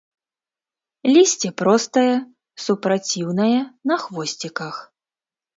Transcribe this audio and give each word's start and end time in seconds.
Лісце 1.15 1.51
простае, 1.61 2.13
супраціўнае, 2.65 3.61
на 3.93 4.03
хвосціках. 4.07 4.75